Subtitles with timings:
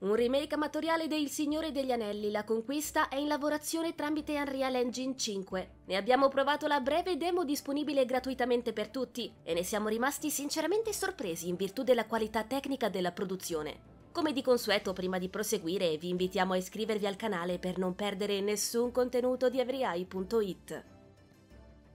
[0.00, 4.74] Un remake amatoriale de Il Signore degli Anelli, La Conquista, è in lavorazione tramite Unreal
[4.74, 5.70] Engine 5.
[5.86, 10.92] Ne abbiamo provato la breve demo disponibile gratuitamente per tutti e ne siamo rimasti sinceramente
[10.92, 13.92] sorpresi in virtù della qualità tecnica della produzione.
[14.12, 18.40] Come di consueto, prima di proseguire, vi invitiamo a iscrivervi al canale per non perdere
[18.40, 20.84] nessun contenuto di everyeye.it.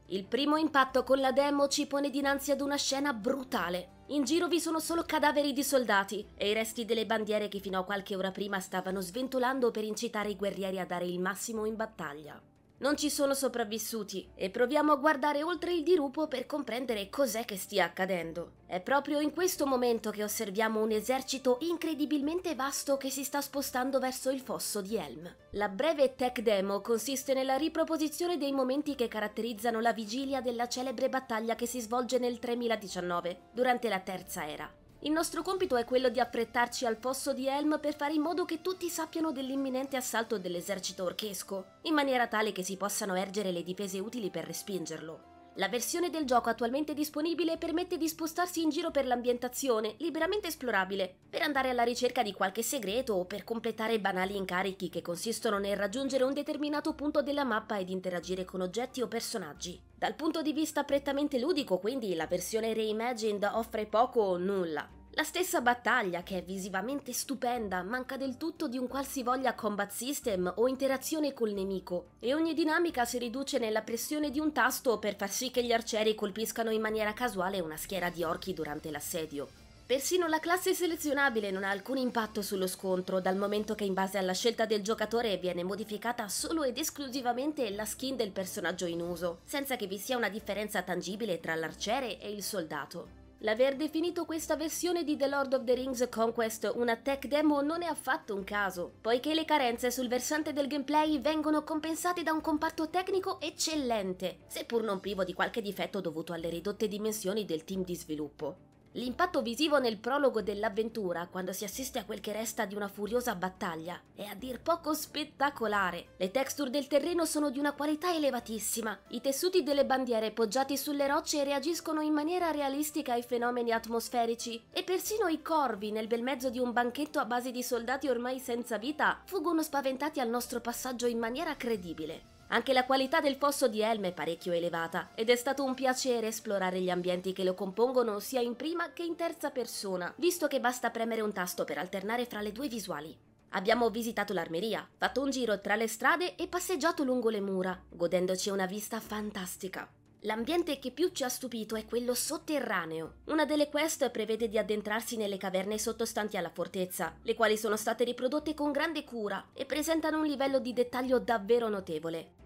[0.07, 3.97] Il primo impatto con la demo ci pone dinanzi ad una scena brutale.
[4.11, 7.77] In giro vi sono solo cadaveri di soldati e i resti delle bandiere che fino
[7.77, 11.75] a qualche ora prima stavano sventolando per incitare i guerrieri a dare il massimo in
[11.75, 12.41] battaglia.
[12.79, 17.57] Non ci sono sopravvissuti e proviamo a guardare oltre il dirupo per comprendere cos'è che
[17.57, 18.53] stia accadendo.
[18.65, 23.99] È proprio in questo momento che osserviamo un esercito incredibilmente vasto che si sta spostando
[23.99, 25.29] verso il fosso di Helm.
[25.51, 31.09] La breve tech demo consiste nella riproposizione dei momenti che caratterizzano la vigilia della celebre
[31.09, 34.78] battaglia che si svolge nel 3019, durante la Terza Era.
[35.03, 38.43] Il nostro compito è quello di affrettarci al fosso di Helm per fare in modo
[38.43, 43.63] che tutti sappiano dell'imminente assalto dell'esercito orchesco, in maniera tale che si possano ergere le
[43.63, 45.38] difese utili per respingerlo.
[45.55, 51.13] La versione del gioco attualmente disponibile permette di spostarsi in giro per l'ambientazione, liberamente esplorabile,
[51.29, 55.75] per andare alla ricerca di qualche segreto o per completare banali incarichi che consistono nel
[55.75, 59.81] raggiungere un determinato punto della mappa ed interagire con oggetti o personaggi.
[59.95, 64.98] Dal punto di vista prettamente ludico, quindi, la versione reimagined offre poco o nulla.
[65.19, 70.49] La stessa battaglia, che è visivamente stupenda, manca del tutto di un qualsivoglia combat system
[70.55, 75.17] o interazione col nemico, e ogni dinamica si riduce nella pressione di un tasto per
[75.17, 79.49] far sì che gli arcieri colpiscano in maniera casuale una schiera di orchi durante l'assedio.
[79.85, 84.17] Persino la classe selezionabile non ha alcun impatto sullo scontro, dal momento che in base
[84.17, 89.39] alla scelta del giocatore viene modificata solo ed esclusivamente la skin del personaggio in uso,
[89.43, 93.18] senza che vi sia una differenza tangibile tra l'arciere e il soldato.
[93.43, 97.83] L'aver definito questa versione di The Lord of the Rings Conquest una tech demo non
[97.83, 102.41] è affatto un caso, poiché le carenze sul versante del gameplay vengono compensate da un
[102.41, 107.85] comparto tecnico eccellente, seppur non privo di qualche difetto dovuto alle ridotte dimensioni del team
[107.85, 108.68] di sviluppo.
[108.93, 113.35] L'impatto visivo nel prologo dell'avventura, quando si assiste a quel che resta di una furiosa
[113.35, 116.13] battaglia, è a dir poco spettacolare.
[116.17, 121.05] Le texture del terreno sono di una qualità elevatissima, i tessuti delle bandiere poggiati sulle
[121.05, 126.49] rocce reagiscono in maniera realistica ai fenomeni atmosferici e persino i corvi nel bel mezzo
[126.49, 131.05] di un banchetto a base di soldati ormai senza vita fuggono spaventati al nostro passaggio
[131.05, 132.37] in maniera credibile.
[132.51, 136.27] Anche la qualità del fosso di Helm è parecchio elevata ed è stato un piacere
[136.27, 140.59] esplorare gli ambienti che lo compongono sia in prima che in terza persona, visto che
[140.59, 143.15] basta premere un tasto per alternare fra le due visuali.
[143.49, 148.49] Abbiamo visitato l'armeria, fatto un giro tra le strade e passeggiato lungo le mura, godendoci
[148.49, 149.87] una vista fantastica.
[150.23, 153.17] L'ambiente che più ci ha stupito è quello sotterraneo.
[153.25, 158.03] Una delle quest prevede di addentrarsi nelle caverne sottostanti alla fortezza, le quali sono state
[158.03, 162.37] riprodotte con grande cura e presentano un livello di dettaglio davvero notevole.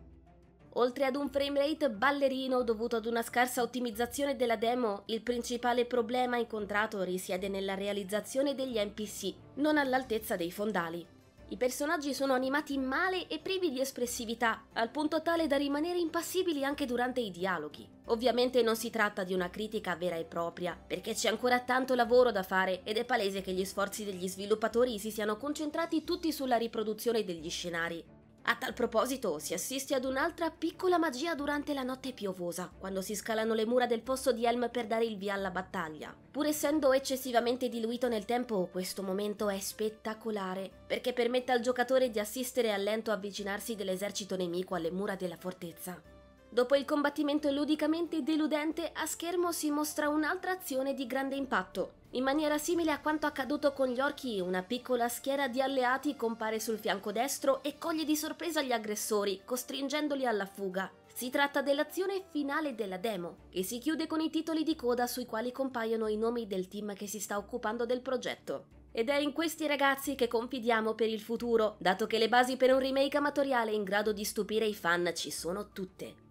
[0.75, 6.37] Oltre ad un framerate ballerino dovuto ad una scarsa ottimizzazione della demo, il principale problema
[6.37, 11.05] incontrato risiede nella realizzazione degli NPC, non all'altezza dei fondali.
[11.49, 16.63] I personaggi sono animati male e privi di espressività, al punto tale da rimanere impassibili
[16.63, 17.87] anche durante i dialoghi.
[18.05, 22.31] Ovviamente non si tratta di una critica vera e propria, perché c'è ancora tanto lavoro
[22.31, 26.57] da fare ed è palese che gli sforzi degli sviluppatori si siano concentrati tutti sulla
[26.57, 28.03] riproduzione degli scenari,
[28.45, 33.15] a tal proposito, si assiste ad un'altra piccola magia durante la notte piovosa, quando si
[33.15, 36.13] scalano le mura del fosso di Helm per dare il via alla battaglia.
[36.29, 42.19] Pur essendo eccessivamente diluito nel tempo, questo momento è spettacolare, perché permette al giocatore di
[42.19, 46.12] assistere al lento avvicinarsi dell'esercito nemico alle mura della fortezza.
[46.53, 51.93] Dopo il combattimento ludicamente deludente, a schermo si mostra un'altra azione di grande impatto.
[52.11, 56.59] In maniera simile a quanto accaduto con gli orchi, una piccola schiera di alleati compare
[56.59, 60.91] sul fianco destro e coglie di sorpresa gli aggressori, costringendoli alla fuga.
[61.11, 65.25] Si tratta dell'azione finale della demo, che si chiude con i titoli di coda sui
[65.25, 68.65] quali compaiono i nomi del team che si sta occupando del progetto.
[68.91, 72.71] Ed è in questi ragazzi che confidiamo per il futuro, dato che le basi per
[72.71, 76.22] un remake amatoriale in grado di stupire i fan ci sono tutte.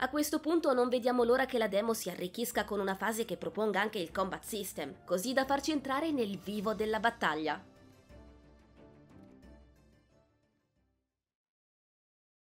[0.00, 3.36] A questo punto non vediamo l'ora che la demo si arricchisca con una fase che
[3.36, 7.60] proponga anche il combat system, così da farci entrare nel vivo della battaglia.